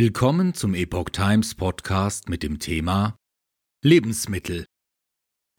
[0.00, 3.16] Willkommen zum Epoch Times Podcast mit dem Thema
[3.82, 4.64] Lebensmittel.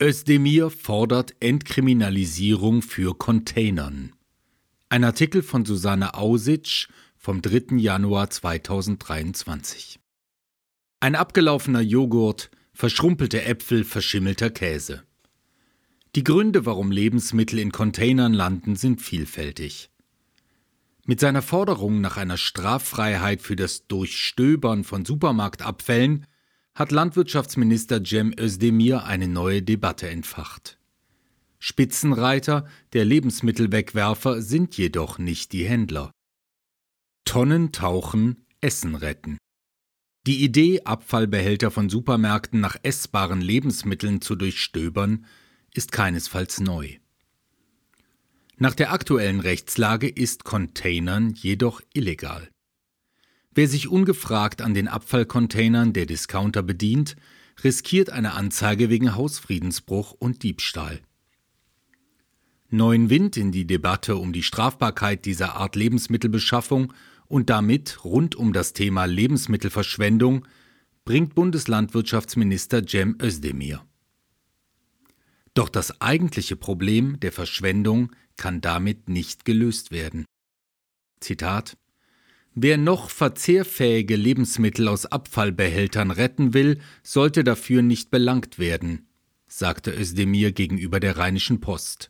[0.02, 4.14] Özdemir fordert Entkriminalisierung für Containern.
[4.88, 7.80] Ein Artikel von Susanne Ausitsch vom 3.
[7.80, 10.00] Januar 2023.
[11.02, 15.04] Ein abgelaufener Joghurt, verschrumpelte Äpfel, verschimmelter Käse.
[16.16, 19.90] Die Gründe, warum Lebensmittel in Containern landen, sind vielfältig.
[21.10, 26.28] Mit seiner Forderung nach einer Straffreiheit für das Durchstöbern von Supermarktabfällen
[26.76, 30.78] hat Landwirtschaftsminister Cem Özdemir eine neue Debatte entfacht.
[31.58, 36.12] Spitzenreiter der Lebensmittelwegwerfer sind jedoch nicht die Händler.
[37.26, 39.40] Tonnen tauchen, Essen retten.
[40.28, 45.26] Die Idee, Abfallbehälter von Supermärkten nach essbaren Lebensmitteln zu durchstöbern,
[45.74, 46.98] ist keinesfalls neu.
[48.62, 52.50] Nach der aktuellen Rechtslage ist Containern jedoch illegal.
[53.56, 57.16] Wer sich ungefragt an den Abfallcontainern der Discounter bedient,
[57.64, 61.00] riskiert eine Anzeige wegen Hausfriedensbruch und Diebstahl.
[62.70, 66.92] Neuen Wind in die Debatte um die Strafbarkeit dieser Art Lebensmittelbeschaffung
[67.28, 70.46] und damit rund um das Thema Lebensmittelverschwendung
[71.06, 73.86] bringt Bundeslandwirtschaftsminister Cem Özdemir.
[75.54, 80.26] Doch das eigentliche Problem der Verschwendung kann damit nicht gelöst werden.
[81.20, 81.78] Zitat
[82.56, 89.08] Wer noch verzehrfähige Lebensmittel aus Abfallbehältern retten will, sollte dafür nicht belangt werden,
[89.48, 92.10] sagte Özdemir gegenüber der Rheinischen Post.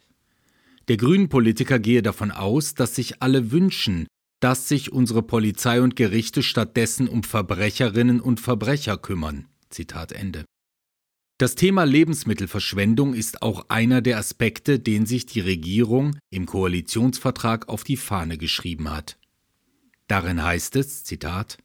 [0.87, 4.07] Der Grünen-Politiker gehe davon aus, dass sich alle wünschen,
[4.39, 9.47] dass sich unsere Polizei und Gerichte stattdessen um Verbrecherinnen und Verbrecher kümmern.
[9.69, 10.45] Zitat Ende.
[11.39, 17.85] Das Thema Lebensmittelverschwendung ist auch einer der Aspekte, den sich die Regierung im Koalitionsvertrag auf
[17.85, 19.17] die Fahne geschrieben hat.
[20.07, 21.57] Darin heißt es, Zitat,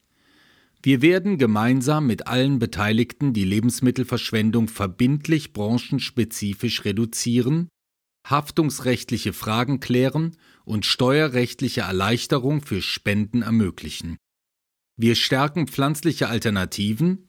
[0.80, 7.68] wir werden gemeinsam mit allen Beteiligten die Lebensmittelverschwendung verbindlich branchenspezifisch reduzieren,
[8.24, 14.18] haftungsrechtliche Fragen klären und steuerrechtliche Erleichterung für Spenden ermöglichen.
[14.96, 17.28] Wir stärken pflanzliche Alternativen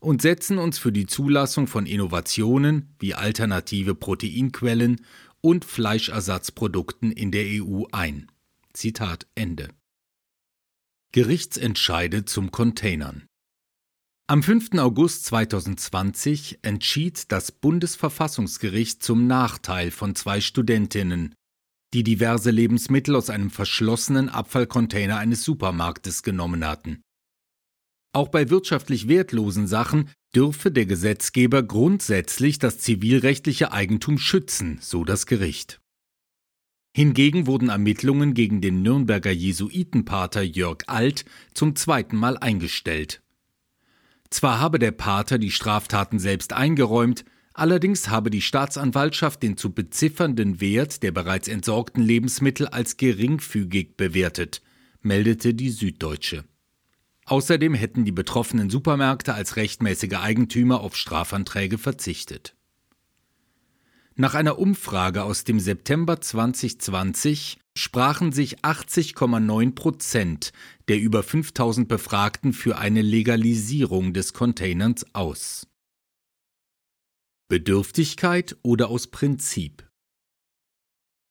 [0.00, 5.00] und setzen uns für die Zulassung von Innovationen wie alternative Proteinquellen
[5.40, 8.30] und Fleischersatzprodukten in der EU ein.
[8.72, 9.68] Zitat Ende.
[11.12, 13.26] Gerichtsentscheide zum Containern.
[14.28, 14.74] Am 5.
[14.78, 21.34] August 2020 entschied das Bundesverfassungsgericht zum Nachteil von zwei Studentinnen,
[21.94, 27.02] die diverse Lebensmittel aus einem verschlossenen Abfallcontainer eines Supermarktes genommen hatten.
[28.16, 35.26] Auch bei wirtschaftlich wertlosen Sachen dürfe der Gesetzgeber grundsätzlich das zivilrechtliche Eigentum schützen, so das
[35.26, 35.82] Gericht.
[36.94, 43.20] Hingegen wurden Ermittlungen gegen den Nürnberger Jesuitenpater Jörg Alt zum zweiten Mal eingestellt.
[44.30, 50.62] Zwar habe der Pater die Straftaten selbst eingeräumt, allerdings habe die Staatsanwaltschaft den zu beziffernden
[50.62, 54.62] Wert der bereits entsorgten Lebensmittel als geringfügig bewertet,
[55.02, 56.46] meldete die Süddeutsche.
[57.26, 62.56] Außerdem hätten die betroffenen Supermärkte als rechtmäßige Eigentümer auf Strafanträge verzichtet.
[64.14, 70.52] Nach einer Umfrage aus dem September 2020 sprachen sich 80,9 Prozent
[70.88, 75.66] der über 5000 Befragten für eine Legalisierung des Containerns aus.
[77.48, 79.86] Bedürftigkeit oder aus Prinzip?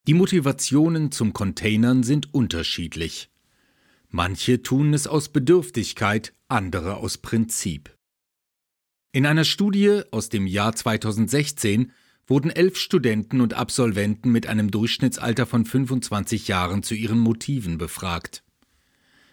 [0.08, 3.32] Die Motivationen zum Containern sind unterschiedlich.
[4.18, 7.94] Manche tun es aus Bedürftigkeit, andere aus Prinzip.
[9.12, 11.92] In einer Studie aus dem Jahr 2016
[12.26, 18.46] wurden elf Studenten und Absolventen mit einem Durchschnittsalter von 25 Jahren zu ihren Motiven befragt.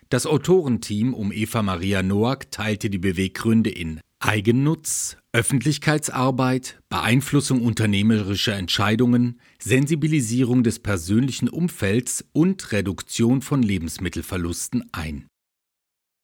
[0.09, 9.41] Das Autorenteam um Eva Maria Noack teilte die Beweggründe in Eigennutz, Öffentlichkeitsarbeit, Beeinflussung unternehmerischer Entscheidungen,
[9.61, 15.27] Sensibilisierung des persönlichen Umfelds und Reduktion von Lebensmittelverlusten ein.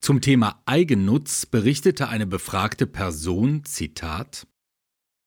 [0.01, 4.47] Zum Thema Eigennutz berichtete eine befragte Person, Zitat,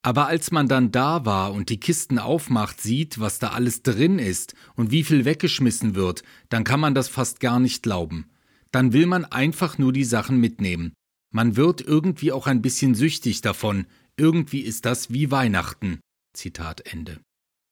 [0.03, 4.19] aber als man dann da war und die Kisten aufmacht, sieht, was da alles drin
[4.19, 8.31] ist und wie viel weggeschmissen wird, dann kann man das fast gar nicht glauben.
[8.73, 10.95] Dann will man einfach nur die Sachen mitnehmen.
[11.33, 13.87] Man wird irgendwie auch ein bisschen süchtig davon.
[14.17, 16.01] Irgendwie ist das wie Weihnachten.
[16.35, 17.21] Zitat Ende.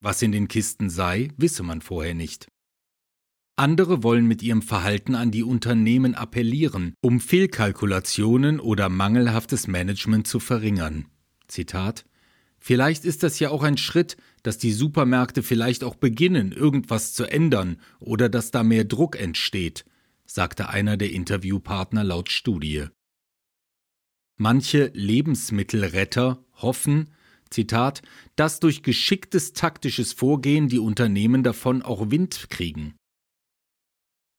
[0.00, 2.48] Was in den Kisten sei, wisse man vorher nicht.
[3.56, 10.40] Andere wollen mit ihrem Verhalten an die Unternehmen appellieren, um Fehlkalkulationen oder mangelhaftes Management zu
[10.40, 11.06] verringern.
[11.46, 12.06] Zitat
[12.58, 17.24] Vielleicht ist das ja auch ein Schritt, dass die Supermärkte vielleicht auch beginnen, irgendwas zu
[17.24, 19.84] ändern oder dass da mehr Druck entsteht,
[20.24, 22.86] sagte einer der Interviewpartner laut Studie.
[24.42, 27.10] Manche Lebensmittelretter hoffen,
[27.50, 28.00] Zitat,
[28.36, 32.94] dass durch geschicktes taktisches Vorgehen die Unternehmen davon auch Wind kriegen.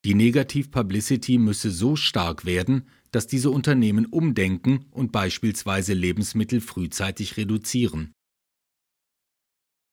[0.03, 8.11] Die Negativ-Publicity müsse so stark werden, dass diese Unternehmen umdenken und beispielsweise Lebensmittel frühzeitig reduzieren.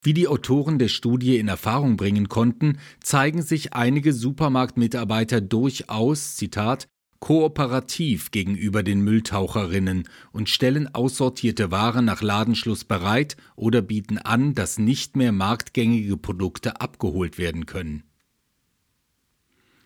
[0.03, 6.89] Wie die Autoren der Studie in Erfahrung bringen konnten, zeigen sich einige Supermarktmitarbeiter durchaus, Zitat,
[7.21, 14.79] kooperativ gegenüber den Mülltaucherinnen und stellen aussortierte Ware nach Ladenschluss bereit oder bieten an, dass
[14.79, 18.05] nicht mehr marktgängige Produkte abgeholt werden können.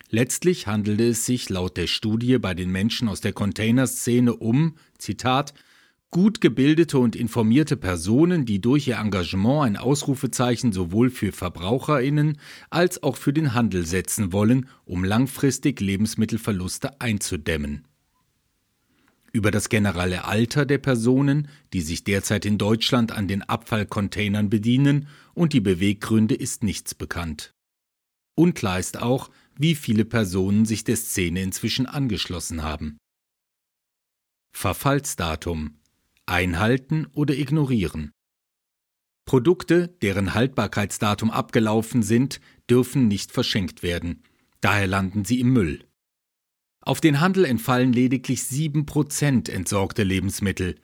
[0.09, 5.55] Letztlich handelte es sich laut der Studie bei den Menschen aus der Containerszene um, Zitat,
[6.13, 12.37] gut gebildete und informierte Personen, die durch ihr Engagement ein Ausrufezeichen sowohl für Verbraucherinnen
[12.69, 17.87] als auch für den Handel setzen wollen, um langfristig Lebensmittelverluste einzudämmen.
[19.31, 25.07] Über das generelle Alter der Personen, die sich derzeit in Deutschland an den Abfallcontainern bedienen,
[25.33, 27.55] und die Beweggründe ist nichts bekannt.
[28.35, 32.97] Unklar ist auch, wie viele Personen sich der Szene inzwischen angeschlossen haben.
[34.55, 35.79] Verfallsdatum
[36.25, 38.11] Einhalten oder ignorieren.
[39.25, 42.39] Produkte, deren Haltbarkeitsdatum abgelaufen sind,
[42.69, 44.23] dürfen nicht verschenkt werden.
[44.61, 45.85] Daher landen sie im Müll.
[46.81, 50.75] Auf den Handel entfallen lediglich 7% entsorgte Lebensmittel.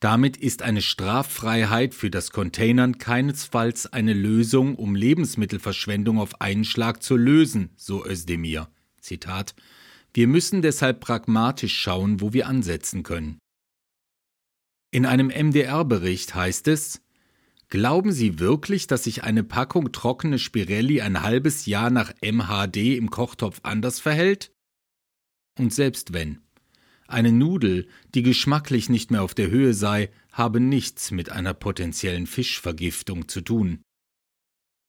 [0.00, 7.02] Damit ist eine Straffreiheit für das Containern keinesfalls eine Lösung, um Lebensmittelverschwendung auf einen Schlag
[7.02, 8.68] zu lösen, so Özdemir.
[9.00, 9.54] Zitat
[10.14, 13.38] Wir müssen deshalb pragmatisch schauen, wo wir ansetzen können.
[14.90, 17.02] In einem MDR-Bericht heißt es,
[17.70, 23.10] Glauben Sie wirklich, dass sich eine Packung trockene Spirelli ein halbes Jahr nach MHD im
[23.10, 24.52] Kochtopf anders verhält?
[25.58, 26.40] Und selbst wenn.
[27.06, 32.26] Eine Nudel, die geschmacklich nicht mehr auf der Höhe sei, habe nichts mit einer potenziellen
[32.26, 33.82] Fischvergiftung zu tun.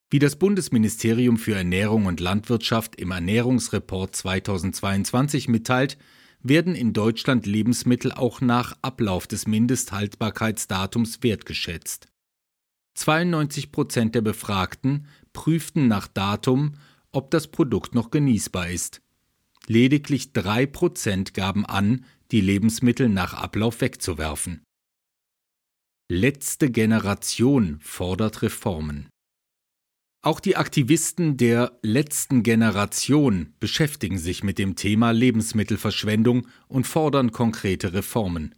[0.10, 5.98] Wie das Bundesministerium für Ernährung und Landwirtschaft im Ernährungsreport 2022 mitteilt,
[6.42, 12.08] werden in Deutschland Lebensmittel auch nach Ablauf des Mindesthaltbarkeitsdatums wertgeschätzt.
[12.96, 16.76] 92 Prozent der Befragten prüften nach Datum,
[17.12, 19.02] ob das Produkt noch genießbar ist.
[19.68, 24.64] Lediglich drei Prozent gaben an, die Lebensmittel nach Ablauf wegzuwerfen.
[26.12, 29.09] Letzte Generation fordert Reformen.
[30.22, 37.94] Auch die Aktivisten der letzten Generation beschäftigen sich mit dem Thema Lebensmittelverschwendung und fordern konkrete
[37.94, 38.54] Reformen.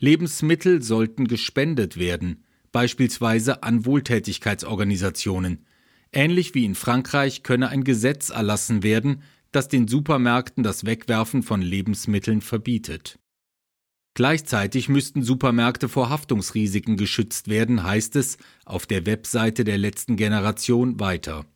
[0.00, 2.42] Lebensmittel sollten gespendet werden,
[2.72, 5.64] beispielsweise an Wohltätigkeitsorganisationen.
[6.12, 9.22] Ähnlich wie in Frankreich könne ein Gesetz erlassen werden,
[9.52, 13.19] das den Supermärkten das Wegwerfen von Lebensmitteln verbietet.
[14.14, 20.98] Gleichzeitig müssten Supermärkte vor Haftungsrisiken geschützt werden, heißt es auf der Webseite der letzten Generation
[20.98, 21.46] weiter.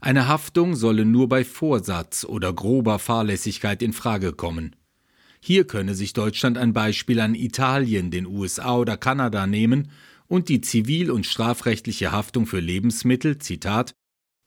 [0.00, 4.76] Eine Haftung solle nur bei Vorsatz oder grober Fahrlässigkeit in Frage kommen.
[5.40, 9.90] Hier könne sich Deutschland ein Beispiel an Italien, den USA oder Kanada nehmen
[10.26, 13.94] und die zivil- und strafrechtliche Haftung für Lebensmittel, Zitat,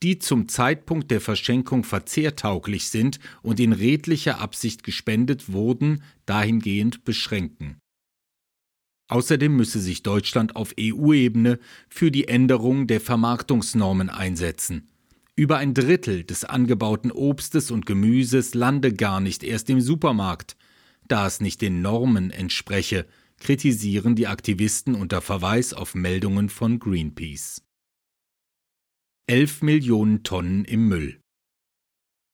[0.04, 7.80] die zum Zeitpunkt der Verschenkung verzehrtauglich sind und in redlicher Absicht gespendet wurden, dahingehend beschränken.
[9.10, 14.90] Außerdem müsse sich Deutschland auf EU-Ebene für die Änderung der Vermarktungsnormen einsetzen.
[15.36, 20.58] Über ein Drittel des angebauten Obstes und Gemüses lande gar nicht erst im Supermarkt,
[21.08, 23.06] da es nicht den Normen entspreche,
[23.40, 27.62] kritisieren die Aktivisten unter Verweis auf Meldungen von Greenpeace.
[29.30, 31.20] 11 Millionen Tonnen im Müll.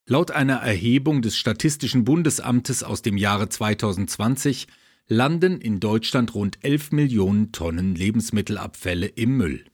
[0.07, 4.67] Laut einer Erhebung des Statistischen Bundesamtes aus dem Jahre 2020
[5.07, 9.65] landen in Deutschland rund 11 Millionen Tonnen Lebensmittelabfälle im Müll.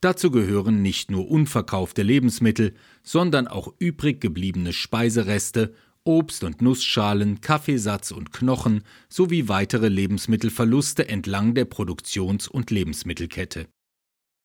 [0.00, 5.72] Dazu gehören nicht nur unverkaufte Lebensmittel, sondern auch übrig gebliebene Speisereste,
[6.02, 13.68] Obst- und Nussschalen, Kaffeesatz und Knochen sowie weitere Lebensmittelverluste entlang der Produktions- und Lebensmittelkette.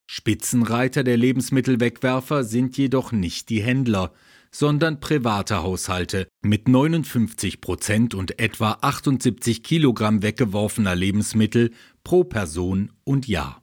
[0.09, 4.13] Spitzenreiter der Lebensmittelwegwerfer sind jedoch nicht die Händler,
[4.51, 11.71] sondern private Haushalte mit 59 Prozent und etwa 78 Kilogramm weggeworfener Lebensmittel
[12.05, 13.61] pro Person und Jahr.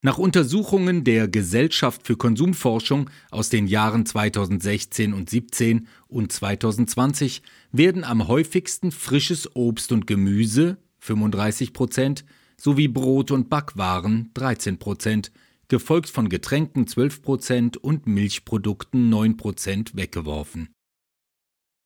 [0.00, 7.42] Nach Untersuchungen der Gesellschaft für Konsumforschung aus den Jahren 2016 und 17 und 2020
[7.72, 12.24] werden am häufigsten frisches Obst und Gemüse 35 Prozent
[12.56, 15.32] sowie Brot und Backwaren 13 Prozent,
[15.68, 20.68] gefolgt von Getränken 12 Prozent und Milchprodukten 9 Prozent weggeworfen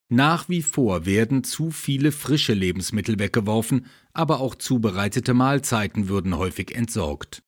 [0.09, 6.75] Nach wie vor werden zu viele frische Lebensmittel weggeworfen, aber auch zubereitete Mahlzeiten würden häufig
[6.75, 7.43] entsorgt.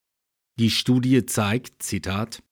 [0.58, 2.42] Die Studie zeigt, Zitat,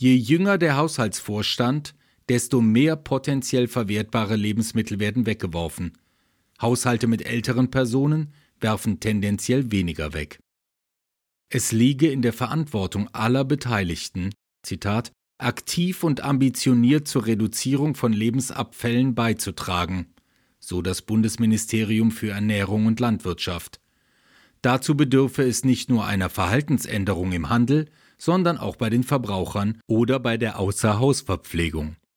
[0.00, 1.94] Je jünger der Haushaltsvorstand,
[2.28, 5.98] desto mehr potenziell verwertbare Lebensmittel werden weggeworfen.
[6.60, 8.32] Haushalte mit älteren Personen
[8.62, 10.38] werfen tendenziell weniger weg.
[11.50, 14.30] Es liege in der Verantwortung aller Beteiligten,
[14.62, 20.14] Zitat, aktiv und ambitioniert zur Reduzierung von Lebensabfällen beizutragen,
[20.60, 23.80] so das Bundesministerium für Ernährung und Landwirtschaft.
[24.62, 30.20] Dazu bedürfe es nicht nur einer Verhaltensänderung im Handel, sondern auch bei den Verbrauchern oder
[30.20, 31.96] bei der Außerhausverpflegung.